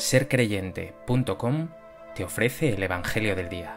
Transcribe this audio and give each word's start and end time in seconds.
sercreyente.com 0.00 1.68
te 2.14 2.24
ofrece 2.24 2.70
el 2.70 2.82
Evangelio 2.82 3.36
del 3.36 3.50
Día. 3.50 3.76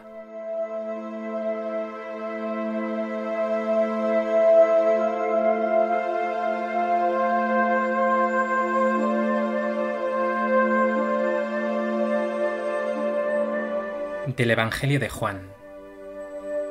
Del 14.34 14.50
Evangelio 14.50 14.98
de 14.98 15.08
Juan. 15.10 15.42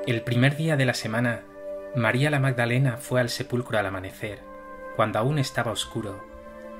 El 0.07 0.23
primer 0.23 0.57
día 0.57 0.75
de 0.75 0.85
la 0.85 0.95
semana, 0.95 1.43
María 1.95 2.31
la 2.31 2.39
Magdalena 2.39 2.97
fue 2.97 3.21
al 3.21 3.29
sepulcro 3.29 3.77
al 3.77 3.85
amanecer, 3.85 4.39
cuando 4.95 5.19
aún 5.19 5.37
estaba 5.37 5.71
oscuro, 5.71 6.25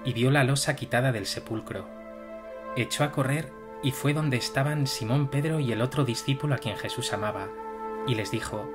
y 0.03 0.13
vio 0.13 0.31
la 0.31 0.43
losa 0.43 0.75
quitada 0.75 1.11
del 1.11 1.27
sepulcro 1.27 2.02
echó 2.81 3.03
a 3.03 3.11
correr 3.11 3.51
y 3.83 3.91
fue 3.91 4.13
donde 4.13 4.37
estaban 4.37 4.87
Simón 4.87 5.27
Pedro 5.27 5.59
y 5.59 5.71
el 5.71 5.81
otro 5.81 6.05
discípulo 6.05 6.55
a 6.55 6.57
quien 6.57 6.77
Jesús 6.77 7.13
amaba, 7.13 7.49
y 8.07 8.15
les 8.15 8.31
dijo, 8.31 8.69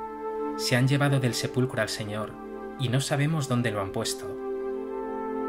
Se 0.56 0.76
han 0.76 0.86
llevado 0.86 1.18
del 1.18 1.34
sepulcro 1.34 1.80
al 1.80 1.88
Señor, 1.88 2.32
y 2.78 2.88
no 2.88 3.00
sabemos 3.00 3.48
dónde 3.48 3.70
lo 3.70 3.80
han 3.80 3.92
puesto. 3.92 4.36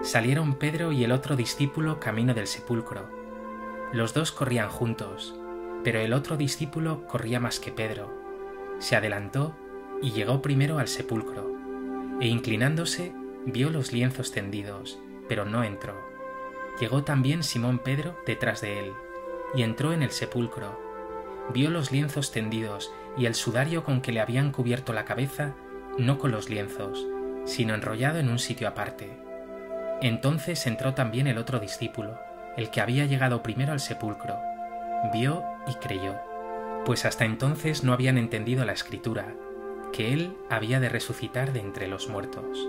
Salieron 0.02 0.56
Pedro 0.56 0.94
y 0.94 1.04
el 1.04 1.12
otro 1.12 1.36
discípulo 1.36 2.00
camino 2.00 2.34
del 2.34 2.48
sepulcro. 2.48 3.10
Los 3.92 4.14
dos 4.14 4.32
corrían 4.32 4.70
juntos, 4.70 5.38
pero 5.84 6.00
el 6.00 6.14
otro 6.14 6.38
discípulo 6.38 7.06
corría 7.08 7.40
más 7.40 7.60
que 7.60 7.72
Pedro. 7.72 8.10
Se 8.80 8.96
adelantó 8.96 9.56
y 10.02 10.12
llegó 10.12 10.42
primero 10.42 10.80
al 10.80 10.88
sepulcro, 10.88 11.52
e 12.22 12.28
inclinándose 12.28 13.14
vio 13.46 13.70
los 13.70 13.92
lienzos 13.92 14.32
tendidos, 14.32 15.00
pero 15.28 15.44
no 15.44 15.64
entró. 15.64 15.96
Llegó 16.80 17.04
también 17.04 17.44
Simón 17.44 17.80
Pedro 17.80 18.16
detrás 18.26 18.62
de 18.62 18.80
él, 18.80 18.94
y 19.54 19.64
entró 19.64 19.94
en 19.94 20.04
el 20.04 20.12
sepulcro. 20.12 20.80
Vio 21.54 21.70
los 21.70 21.92
lienzos 21.92 22.32
tendidos 22.32 22.92
y 23.18 23.26
el 23.26 23.36
sudario 23.36 23.84
con 23.84 24.02
que 24.02 24.12
le 24.12 24.22
habían 24.22 24.52
cubierto 24.52 24.94
la 24.94 25.06
cabeza, 25.06 25.56
no 25.98 26.18
con 26.20 26.32
los 26.32 26.50
lienzos, 26.50 27.06
sino 27.46 27.74
enrollado 27.74 28.20
en 28.20 28.30
un 28.30 28.40
sitio 28.40 28.68
aparte. 28.68 29.18
Entonces 30.02 30.66
entró 30.68 30.94
también 30.94 31.28
el 31.28 31.38
otro 31.38 31.60
discípulo, 31.60 32.18
el 32.56 32.70
que 32.70 32.82
había 32.82 33.06
llegado 33.06 33.44
primero 33.44 33.74
al 33.74 33.80
sepulcro. 33.80 34.38
Vio 35.12 35.44
y 35.68 35.74
creyó, 35.76 36.16
pues 36.86 37.06
hasta 37.06 37.26
entonces 37.26 37.84
no 37.84 37.92
habían 37.94 38.18
entendido 38.18 38.64
la 38.64 38.74
escritura, 38.74 39.34
que 39.92 40.14
él 40.14 40.38
había 40.50 40.80
de 40.80 40.90
resucitar 40.90 41.52
de 41.52 41.60
entre 41.60 41.88
los 41.88 42.08
muertos. 42.08 42.68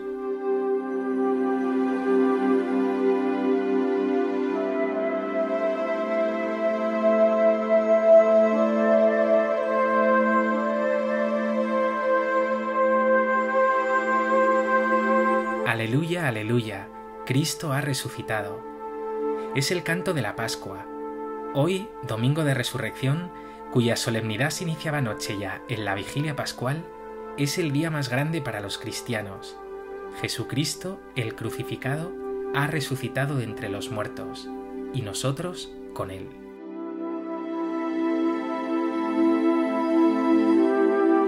Aleluya, 15.80 16.28
aleluya, 16.28 16.88
Cristo 17.24 17.72
ha 17.72 17.80
resucitado. 17.80 18.62
Es 19.56 19.70
el 19.70 19.82
canto 19.82 20.12
de 20.12 20.20
la 20.20 20.36
Pascua. 20.36 20.84
Hoy, 21.54 21.88
domingo 22.06 22.44
de 22.44 22.52
resurrección, 22.52 23.30
cuya 23.72 23.96
solemnidad 23.96 24.50
se 24.50 24.64
iniciaba 24.64 24.98
anoche 24.98 25.38
ya 25.38 25.62
en 25.70 25.86
la 25.86 25.94
vigilia 25.94 26.36
pascual, 26.36 26.84
es 27.38 27.56
el 27.56 27.72
día 27.72 27.90
más 27.90 28.10
grande 28.10 28.42
para 28.42 28.60
los 28.60 28.76
cristianos. 28.76 29.56
Jesucristo, 30.20 31.00
el 31.16 31.34
crucificado, 31.34 32.12
ha 32.54 32.66
resucitado 32.66 33.38
de 33.38 33.44
entre 33.44 33.70
los 33.70 33.90
muertos, 33.90 34.50
y 34.92 35.00
nosotros 35.00 35.72
con 35.94 36.10
él. 36.10 36.28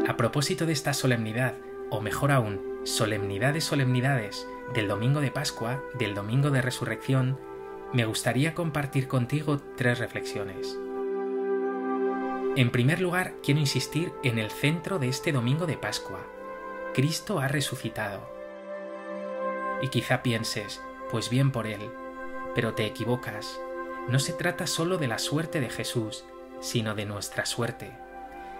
A 0.06 0.14
propósito 0.18 0.66
de 0.66 0.74
esta 0.74 0.92
solemnidad, 0.92 1.54
o 1.88 2.02
mejor 2.02 2.32
aún, 2.32 2.71
solemnidad 2.84 3.54
de 3.54 3.60
solemnidades 3.60 4.48
del 4.74 4.88
domingo 4.88 5.20
de 5.20 5.30
Pascua, 5.30 5.82
del 5.94 6.14
domingo 6.14 6.50
de 6.50 6.62
resurrección, 6.62 7.38
me 7.92 8.04
gustaría 8.04 8.54
compartir 8.54 9.06
contigo 9.06 9.60
tres 9.76 9.98
reflexiones. 9.98 10.76
En 12.56 12.70
primer 12.70 13.00
lugar, 13.00 13.34
quiero 13.42 13.60
insistir 13.60 14.12
en 14.24 14.38
el 14.38 14.50
centro 14.50 14.98
de 14.98 15.08
este 15.08 15.32
domingo 15.32 15.66
de 15.66 15.76
Pascua. 15.76 16.20
Cristo 16.92 17.38
ha 17.38 17.48
resucitado. 17.48 18.28
Y 19.80 19.88
quizá 19.88 20.22
pienses, 20.22 20.82
pues 21.10 21.30
bien 21.30 21.52
por 21.52 21.66
él, 21.66 21.90
pero 22.54 22.74
te 22.74 22.84
equivocas. 22.84 23.60
No 24.08 24.18
se 24.18 24.32
trata 24.32 24.66
solo 24.66 24.98
de 24.98 25.08
la 25.08 25.18
suerte 25.18 25.60
de 25.60 25.70
Jesús, 25.70 26.24
sino 26.60 26.94
de 26.94 27.06
nuestra 27.06 27.46
suerte. 27.46 27.92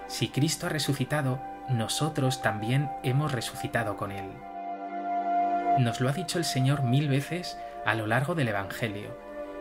Si 0.07 0.29
Cristo 0.29 0.67
ha 0.67 0.71
resucitado, 0.71 1.43
nosotros 1.69 2.43
también 2.43 2.91
hemos 3.03 3.33
resucitado 3.33 3.97
con 3.97 4.13
Él. 4.13 4.27
Nos 5.79 6.01
lo 6.01 6.09
ha 6.09 6.13
dicho 6.13 6.39
el 6.39 6.45
Señor 6.45 6.83
mil 6.83 7.09
veces 7.09 7.59
a 7.87 7.95
lo 7.95 8.07
largo 8.07 8.35
del 8.35 8.49
Evangelio. 8.49 9.17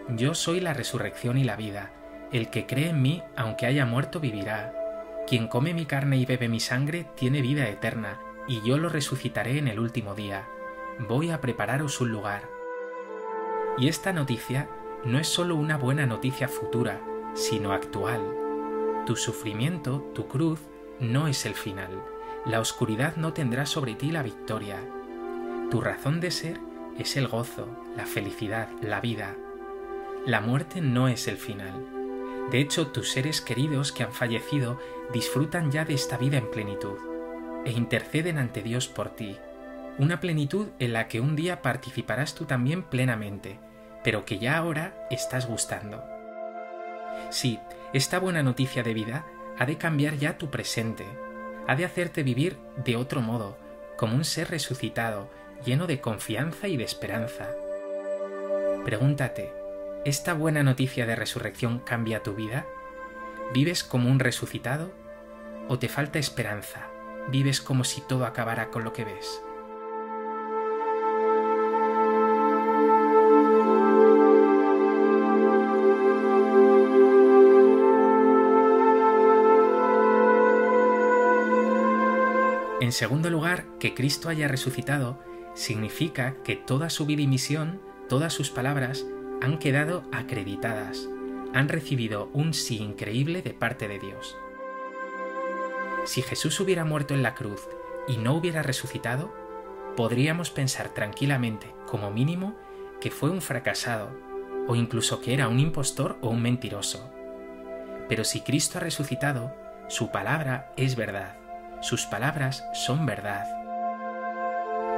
Yo 0.10 0.34
soy 0.34 0.60
la 0.60 0.74
resurrección 0.74 1.38
y 1.38 1.44
la 1.44 1.56
vida. 1.56 1.92
El 2.32 2.50
que 2.50 2.66
cree 2.66 2.90
en 2.90 3.02
mí, 3.02 3.24
aunque 3.36 3.66
haya 3.66 3.86
muerto, 3.86 4.20
vivirá. 4.20 4.74
Quien 5.28 5.48
come 5.48 5.74
mi 5.74 5.86
carne 5.86 6.18
y 6.18 6.26
bebe 6.26 6.50
mi 6.50 6.60
sangre, 6.60 7.06
tiene 7.16 7.42
vida 7.42 7.68
eterna, 7.70 8.20
y 8.48 8.62
yo 8.68 8.78
lo 8.78 8.90
resucitaré 8.90 9.58
en 9.58 9.68
el 9.68 9.80
último 9.80 10.16
día. 10.16 10.48
Voy 11.08 11.30
a 11.32 11.40
prepararos 11.40 12.02
un 12.02 12.12
lugar. 12.12 12.44
Y 13.78 13.88
esta 13.88 14.12
noticia 14.12 14.68
no 15.06 15.20
es 15.20 15.28
solo 15.28 15.56
una 15.56 15.78
buena 15.78 16.06
noticia 16.06 16.48
futura, 16.48 17.00
sino 17.34 17.72
actual. 17.72 18.22
Tu 19.06 19.16
sufrimiento, 19.16 20.12
tu 20.14 20.28
cruz, 20.28 20.60
no 21.02 21.28
es 21.28 21.46
el 21.46 21.56
final. 21.56 21.90
La 22.46 22.60
oscuridad 22.60 23.16
no 23.18 23.34
tendrá 23.34 23.66
sobre 23.66 23.96
ti 23.96 24.12
la 24.12 24.24
victoria. 24.24 24.78
Tu 25.70 25.82
razón 25.82 26.22
de 26.22 26.32
ser 26.32 26.60
es 26.98 27.18
el 27.18 27.28
gozo, 27.28 27.68
la 27.98 28.06
felicidad, 28.06 28.70
la 28.82 29.02
vida. 29.02 29.36
La 30.26 30.42
muerte 30.42 30.80
no 30.82 31.08
es 31.08 31.28
el 31.28 31.38
final. 31.38 31.74
De 32.52 32.60
hecho, 32.60 32.88
tus 32.88 33.12
seres 33.12 33.42
queridos 33.42 33.92
que 33.92 34.04
han 34.04 34.14
fallecido 34.14 34.80
disfrutan 35.12 35.72
ya 35.72 35.86
de 35.86 35.96
esta 35.96 36.18
vida 36.18 36.38
en 36.38 36.50
plenitud 36.52 36.98
e 37.66 37.72
interceden 37.72 38.38
ante 38.38 38.62
Dios 38.62 38.88
por 38.88 39.10
ti. 39.10 39.38
Una 39.98 40.20
plenitud 40.20 40.68
en 40.80 40.94
la 40.94 41.08
que 41.08 41.20
un 41.20 41.36
día 41.36 41.62
participarás 41.62 42.36
tú 42.36 42.46
también 42.46 42.84
plenamente, 42.84 43.60
pero 44.04 44.26
que 44.26 44.40
ya 44.40 44.58
ahora 44.58 45.08
estás 45.10 45.48
gustando. 45.48 46.04
Sí, 47.30 47.60
esta 47.94 48.20
buena 48.20 48.44
noticia 48.44 48.84
de 48.84 48.94
vida 48.94 49.26
ha 49.58 49.66
de 49.66 49.78
cambiar 49.78 50.16
ya 50.16 50.38
tu 50.38 50.50
presente, 50.50 51.06
ha 51.68 51.76
de 51.76 51.86
hacerte 51.86 52.24
vivir 52.24 52.58
de 52.78 52.96
otro 52.96 53.22
modo, 53.22 53.58
como 53.98 54.16
un 54.16 54.26
ser 54.26 54.50
resucitado, 54.50 55.30
lleno 55.66 55.88
de 55.88 56.02
confianza 56.02 56.68
y 56.68 56.78
de 56.78 56.84
esperanza. 56.84 57.50
Pregúntate, 58.84 59.54
¿esta 60.06 60.34
buena 60.34 60.64
noticia 60.64 61.06
de 61.06 61.16
resurrección 61.16 61.80
cambia 61.80 62.24
tu 62.24 62.34
vida? 62.34 62.66
¿Vives 63.54 63.84
como 63.84 64.10
un 64.10 64.20
resucitado? 64.20 64.92
¿O 65.68 65.78
te 65.78 65.88
falta 65.88 66.18
esperanza? 66.18 66.88
¿Vives 67.30 67.62
como 67.62 67.84
si 67.84 68.02
todo 68.02 68.26
acabara 68.26 68.70
con 68.70 68.84
lo 68.84 68.94
que 68.94 69.06
ves? 69.06 69.44
En 82.82 82.92
segundo 82.92 83.30
lugar, 83.30 83.66
que 83.80 83.94
Cristo 83.94 84.28
haya 84.28 84.48
resucitado 84.48 85.20
significa 85.54 86.38
que 86.44 86.56
toda 86.56 86.90
su 86.90 87.06
vida 87.06 87.22
y 87.22 87.28
misión, 87.28 87.80
todas 88.10 88.34
sus 88.34 88.50
palabras, 88.50 89.06
han 89.40 89.60
quedado 89.60 90.04
acreditadas, 90.12 91.08
han 91.54 91.70
recibido 91.70 92.32
un 92.34 92.56
sí 92.56 92.80
increíble 92.80 93.44
de 93.44 93.54
parte 93.54 93.88
de 93.88 94.00
Dios. 94.00 94.36
Si 96.06 96.24
Jesús 96.24 96.60
hubiera 96.60 96.84
muerto 96.84 97.14
en 97.14 97.22
la 97.22 97.36
cruz 97.36 97.68
y 98.08 98.18
no 98.18 98.34
hubiera 98.34 98.64
resucitado, 98.64 99.32
podríamos 99.96 100.50
pensar 100.50 100.90
tranquilamente, 100.90 101.76
como 101.86 102.10
mínimo, 102.10 102.58
que 103.00 103.12
fue 103.12 103.30
un 103.30 103.44
fracasado, 103.44 104.10
o 104.68 104.76
incluso 104.76 105.22
que 105.22 105.36
era 105.36 105.50
un 105.50 105.60
impostor 105.60 106.18
o 106.22 106.30
un 106.30 106.42
mentiroso. 106.42 107.12
Pero 108.10 108.24
si 108.24 108.42
Cristo 108.42 108.80
ha 108.80 108.82
resucitado, 108.82 109.56
su 109.88 110.10
palabra 110.10 110.74
es 110.78 110.96
verdad 110.96 111.41
sus 111.82 112.06
palabras 112.06 112.64
son 112.74 113.06
verdad. 113.06 113.46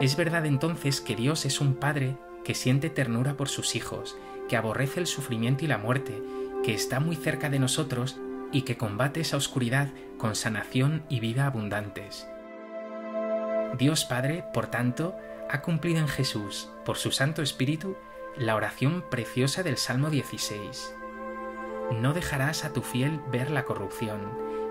Es 0.02 0.16
verdad 0.18 0.46
entonces 0.46 1.02
que 1.02 1.16
Dios 1.16 1.46
es 1.46 1.62
un 1.62 1.76
Padre 1.76 2.18
que 2.44 2.56
siente 2.56 2.90
ternura 2.90 3.36
por 3.36 3.48
sus 3.48 3.76
hijos, 3.76 4.18
que 4.50 4.58
aborrece 4.58 5.00
el 5.00 5.08
sufrimiento 5.08 5.64
y 5.64 5.68
la 5.68 5.78
muerte, 5.78 6.22
que 6.64 6.74
está 6.74 7.00
muy 7.00 7.16
cerca 7.16 7.50
de 7.50 7.60
nosotros 7.60 8.18
y 8.52 8.64
que 8.64 8.78
combate 8.78 9.22
esa 9.22 9.38
oscuridad 9.38 9.90
con 10.18 10.36
sanación 10.36 11.04
y 11.10 11.20
vida 11.20 11.46
abundantes. 11.48 12.28
Dios 13.78 14.06
Padre, 14.06 14.44
por 14.54 14.68
tanto, 14.68 15.16
ha 15.50 15.62
cumplido 15.62 16.00
en 16.00 16.08
Jesús, 16.08 16.70
por 16.86 16.98
su 16.98 17.12
Santo 17.12 17.42
Espíritu, 17.42 17.96
la 18.38 18.56
oración 18.56 19.04
preciosa 19.10 19.64
del 19.64 19.78
Salmo 19.78 20.10
16. 20.10 20.96
no 21.92 22.14
dejarás 22.14 22.66
a 22.66 22.74
tu 22.74 22.82
fiel 22.82 23.22
ver 23.32 23.52
la 23.52 23.66
corrupción, 23.66 24.20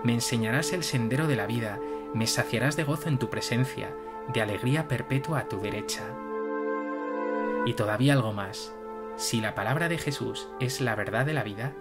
me 0.03 0.13
enseñarás 0.13 0.73
el 0.73 0.83
sendero 0.83 1.27
de 1.27 1.37
la 1.37 1.47
vida, 1.47 1.79
me 2.13 2.27
saciarás 2.27 2.75
de 2.75 2.83
gozo 2.83 3.09
en 3.09 3.17
tu 3.17 3.29
presencia, 3.29 3.93
de 4.33 4.41
alegría 4.41 4.87
perpetua 4.87 5.39
a 5.39 5.49
tu 5.49 5.59
derecha. 5.59 6.03
Y 7.65 7.73
todavía 7.73 8.13
algo 8.13 8.33
más, 8.33 8.73
si 9.15 9.41
la 9.41 9.55
palabra 9.55 9.89
de 9.89 9.97
Jesús 9.97 10.49
es 10.59 10.81
la 10.81 10.95
verdad 10.95 11.25
de 11.25 11.33
la 11.33 11.43
vida, 11.43 11.73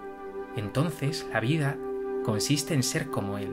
entonces 0.57 1.27
la 1.33 1.41
vida 1.41 1.77
consiste 2.25 2.75
en 2.75 2.83
ser 2.83 3.09
como 3.09 3.39
Él, 3.39 3.51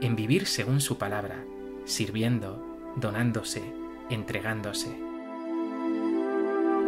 en 0.00 0.16
vivir 0.16 0.46
según 0.46 0.80
su 0.80 0.98
palabra, 0.98 1.44
sirviendo, 1.84 2.64
donándose, 2.96 3.62
entregándose. 4.10 4.98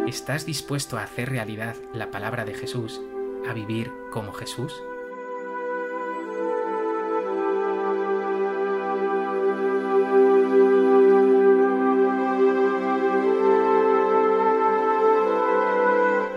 ¿Estás 0.07 0.45
dispuesto 0.45 0.97
a 0.97 1.03
hacer 1.03 1.29
realidad 1.29 1.75
la 1.93 2.11
palabra 2.11 2.43
de 2.43 2.53
Jesús, 2.53 3.01
a 3.47 3.53
vivir 3.53 3.91
como 4.11 4.33
Jesús? 4.33 4.73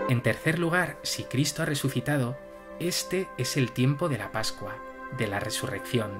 En 0.09 0.21
tercer 0.21 0.59
lugar, 0.59 0.97
si 1.01 1.23
Cristo 1.23 1.63
ha 1.63 1.65
resucitado, 1.65 2.37
este 2.79 3.27
es 3.37 3.57
el 3.57 3.71
tiempo 3.71 4.09
de 4.09 4.17
la 4.17 4.31
Pascua, 4.31 4.75
de 5.17 5.27
la 5.27 5.39
resurrección. 5.39 6.11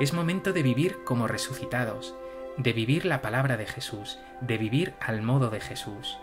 Es 0.00 0.12
momento 0.12 0.52
de 0.52 0.62
vivir 0.62 1.04
como 1.04 1.28
resucitados, 1.28 2.14
de 2.56 2.72
vivir 2.72 3.04
la 3.04 3.20
palabra 3.20 3.56
de 3.56 3.66
Jesús, 3.66 4.18
de 4.40 4.58
vivir 4.58 4.94
al 5.00 5.22
modo 5.22 5.50
de 5.50 5.60
Jesús 5.60 6.18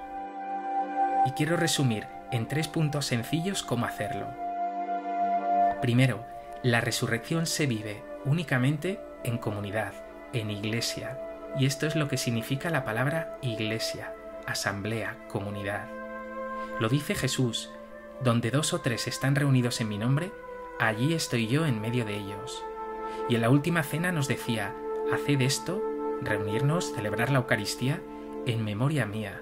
y 1.27 1.31
quiero 1.31 1.57
resumir 1.57 2.07
en 2.31 2.48
tres 2.48 2.69
puntos 2.69 3.06
sencillos 3.06 3.62
cómo 3.62 3.86
hacerlo. 3.86 4.27
Primero, 5.81 6.25
la 6.63 6.80
resurrección 6.80 7.45
se 7.45 7.65
vive 7.65 8.01
únicamente 8.24 9.01
en 9.25 9.38
comunidad, 9.38 9.94
en 10.31 10.50
iglesia, 10.50 11.19
y 11.60 11.65
esto 11.65 11.86
es 11.86 11.98
lo 11.98 12.07
que 12.07 12.18
significa 12.18 12.69
la 12.69 12.86
palabra 12.86 13.38
iglesia, 13.42 14.13
asamblea, 14.45 15.18
comunidad. 15.27 15.96
Lo 16.80 16.89
dice 16.89 17.15
Jesús, 17.15 17.71
donde 18.21 18.51
dos 18.51 18.74
o 18.74 18.81
tres 18.81 19.07
están 19.07 19.36
reunidos 19.36 19.81
en 19.81 19.89
mi 19.89 19.98
nombre, 19.98 20.31
allí 20.80 21.13
estoy 21.13 21.48
yo 21.48 21.65
en 21.65 21.81
medio 21.81 22.06
de 22.06 22.15
ellos. 22.18 22.63
Y 23.30 23.36
en 23.36 23.42
la 23.42 23.50
última 23.50 23.83
cena 23.83 24.12
nos 24.12 24.27
decía, 24.27 24.75
haced 25.12 25.42
esto, 25.42 25.81
reunirnos, 26.21 26.94
celebrar 26.94 27.30
la 27.30 27.39
Eucaristía, 27.39 28.01
en 28.45 28.63
memoria 28.63 29.06
mía. 29.06 29.42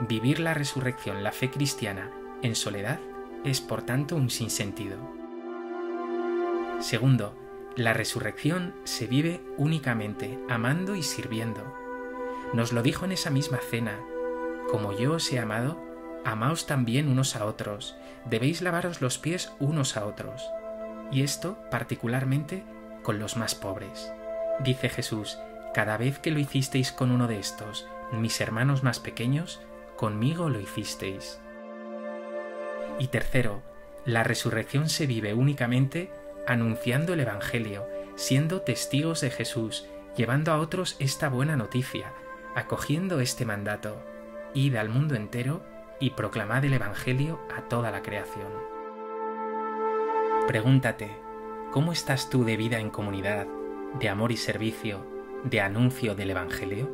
Vivir 0.00 0.40
la 0.40 0.54
resurrección, 0.54 1.24
la 1.24 1.32
fe 1.32 1.50
cristiana, 1.50 2.10
en 2.42 2.54
soledad 2.54 3.00
es 3.44 3.60
por 3.60 3.82
tanto 3.82 4.16
un 4.16 4.28
sinsentido. 4.28 4.98
Segundo, 6.80 7.34
la 7.76 7.92
resurrección 7.92 8.74
se 8.84 9.06
vive 9.06 9.40
únicamente 9.56 10.38
amando 10.48 10.94
y 10.94 11.02
sirviendo. 11.02 11.62
Nos 12.52 12.72
lo 12.72 12.82
dijo 12.82 13.04
en 13.04 13.12
esa 13.12 13.30
misma 13.30 13.58
cena, 13.58 13.98
como 14.70 14.92
yo 14.92 15.14
os 15.14 15.32
he 15.32 15.38
amado, 15.38 15.85
amaos 16.26 16.66
también 16.66 17.08
unos 17.08 17.36
a 17.36 17.46
otros, 17.46 17.96
debéis 18.24 18.60
lavaros 18.60 19.00
los 19.00 19.16
pies 19.18 19.52
unos 19.60 19.96
a 19.96 20.04
otros. 20.04 20.50
Y 21.12 21.22
esto 21.22 21.56
particularmente 21.70 22.64
con 23.02 23.20
los 23.20 23.36
más 23.36 23.54
pobres. 23.54 24.12
Dice 24.58 24.88
Jesús, 24.88 25.38
cada 25.72 25.96
vez 25.96 26.18
que 26.18 26.32
lo 26.32 26.40
hicisteis 26.40 26.90
con 26.90 27.12
uno 27.12 27.28
de 27.28 27.38
estos, 27.38 27.86
mis 28.12 28.40
hermanos 28.40 28.82
más 28.82 28.98
pequeños, 28.98 29.60
conmigo 29.96 30.48
lo 30.48 30.58
hicisteis. 30.58 31.40
Y 32.98 33.06
tercero, 33.08 33.62
la 34.04 34.24
resurrección 34.24 34.88
se 34.88 35.06
vive 35.06 35.32
únicamente 35.32 36.10
anunciando 36.46 37.12
el 37.12 37.20
Evangelio, 37.20 37.86
siendo 38.16 38.62
testigos 38.62 39.20
de 39.20 39.30
Jesús, 39.30 39.86
llevando 40.16 40.52
a 40.52 40.58
otros 40.58 40.96
esta 40.98 41.28
buena 41.28 41.56
noticia, 41.56 42.12
acogiendo 42.56 43.20
este 43.20 43.44
mandato, 43.44 44.02
id 44.54 44.74
al 44.76 44.88
mundo 44.88 45.14
entero 45.14 45.62
y 45.98 46.10
proclamad 46.10 46.64
el 46.64 46.74
Evangelio 46.74 47.40
a 47.54 47.62
toda 47.62 47.90
la 47.90 48.02
creación. 48.02 48.48
Pregúntate, 50.46 51.10
¿cómo 51.72 51.92
estás 51.92 52.30
tú 52.30 52.44
de 52.44 52.56
vida 52.56 52.78
en 52.78 52.90
comunidad, 52.90 53.46
de 53.98 54.08
amor 54.08 54.32
y 54.32 54.36
servicio, 54.36 55.04
de 55.44 55.60
anuncio 55.60 56.14
del 56.14 56.30
Evangelio? 56.30 56.88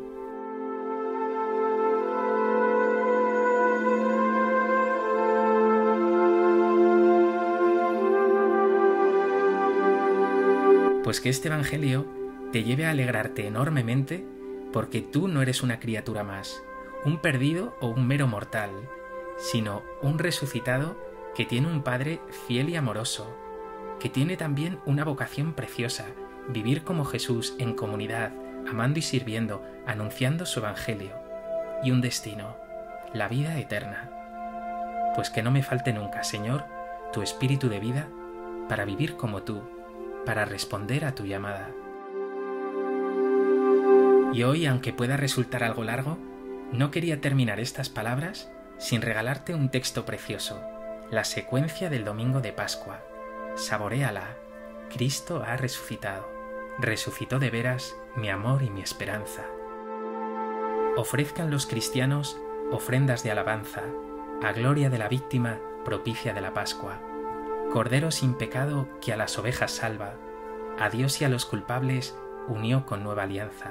Pues 11.05 11.21
que 11.21 11.29
este 11.29 11.49
Evangelio 11.49 12.07
te 12.53 12.63
lleve 12.63 12.87
a 12.87 12.91
alegrarte 12.91 13.47
enormemente 13.47 14.25
porque 14.73 15.03
tú 15.03 15.29
no 15.29 15.43
eres 15.43 15.63
una 15.63 15.81
criatura 15.81 16.25
más, 16.25 16.63
un 17.05 17.19
perdido 17.19 17.77
o 17.81 17.89
un 17.89 18.07
mero 18.07 18.27
mortal, 18.27 18.71
sino 19.37 19.83
un 20.03 20.19
resucitado 20.19 20.97
que 21.35 21.45
tiene 21.45 21.69
un 21.69 21.83
Padre 21.83 22.21
fiel 22.47 22.69
y 22.69 22.77
amoroso, 22.77 23.35
que 23.99 24.09
tiene 24.09 24.37
también 24.37 24.79
una 24.87 25.05
vocación 25.05 25.55
preciosa, 25.55 26.07
vivir 26.49 26.85
como 26.85 27.05
Jesús 27.05 27.55
en 27.59 27.75
comunidad, 27.75 28.33
amando 28.69 28.99
y 28.99 29.03
sirviendo, 29.03 29.65
anunciando 29.87 30.47
su 30.47 30.61
Evangelio, 30.61 31.13
y 31.83 31.91
un 31.91 32.01
destino, 32.01 32.57
la 33.13 33.29
vida 33.29 33.59
eterna. 33.59 34.11
Pues 35.15 35.31
que 35.31 35.43
no 35.43 35.51
me 35.51 35.63
falte 35.63 35.93
nunca, 35.93 36.23
Señor, 36.25 36.65
tu 37.13 37.23
espíritu 37.23 37.69
de 37.69 37.81
vida 37.81 38.09
para 38.69 38.85
vivir 38.85 39.17
como 39.17 39.43
tú, 39.43 39.63
para 40.25 40.45
responder 40.45 41.05
a 41.05 41.15
tu 41.15 41.25
llamada. 41.25 41.71
Y 44.33 44.45
hoy, 44.45 44.67
aunque 44.67 44.93
pueda 44.93 45.17
resultar 45.17 45.63
algo 45.63 45.85
largo, 45.85 46.17
no 46.73 46.91
quería 46.91 47.21
terminar 47.21 47.61
estas 47.61 47.89
palabras 47.89 48.51
sin 48.79 49.03
regalarte 49.03 49.55
un 49.55 49.69
texto 49.69 50.05
precioso, 50.05 50.61
la 51.11 51.25
secuencia 51.25 51.91
del 51.91 52.05
domingo 52.05 52.41
de 52.41 52.53
Pascua. 52.53 53.01
Saboréala. 53.55 54.37
Cristo 54.91 55.43
ha 55.47 55.57
resucitado. 55.57 56.29
Resucitó 56.79 57.39
de 57.39 57.51
veras 57.51 57.95
mi 58.17 58.29
amor 58.31 58.63
y 58.63 58.71
mi 58.71 58.83
esperanza. 58.83 59.45
Ofrezcan 60.97 61.51
los 61.51 61.67
cristianos 61.67 62.39
ofrendas 62.71 63.23
de 63.23 63.31
alabanza, 63.31 63.83
a 64.43 64.53
gloria 64.53 64.91
de 64.91 64.99
la 64.99 65.09
víctima 65.09 65.59
propicia 65.85 66.33
de 66.33 66.41
la 66.41 66.53
Pascua 66.53 67.01
Cordero 67.73 68.11
sin 68.11 68.35
pecado 68.35 68.87
que 69.01 69.15
a 69.15 69.17
las 69.17 69.39
ovejas 69.39 69.71
salva, 69.71 70.17
a 70.79 70.91
Dios 70.91 71.23
y 71.23 71.25
a 71.25 71.31
los 71.31 71.47
culpables 71.47 72.15
unió 72.47 72.85
con 72.85 73.03
nueva 73.03 73.23
alianza. 73.23 73.71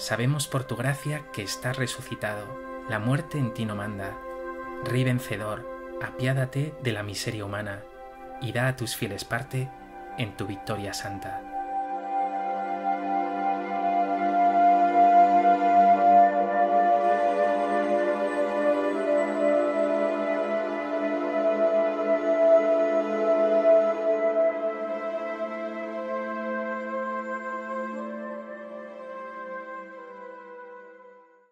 sabemos 0.00 0.48
por 0.48 0.64
tu 0.64 0.76
gracia 0.76 1.26
que 1.30 1.42
estás 1.42 1.76
resucitado, 1.76 2.58
la 2.88 2.98
muerte 2.98 3.36
en 3.36 3.52
ti 3.52 3.66
no 3.66 3.76
manda. 3.76 4.16
Rey 4.82 5.04
vencedor, 5.04 5.68
apiádate 6.02 6.74
de 6.82 6.92
la 6.92 7.02
miseria 7.02 7.44
humana 7.44 7.82
y 8.40 8.52
da 8.52 8.68
a 8.68 8.76
tus 8.76 8.96
fieles 8.96 9.26
parte 9.26 9.68
en 10.16 10.34
tu 10.38 10.46
victoria 10.46 10.94
santa. 10.94 11.49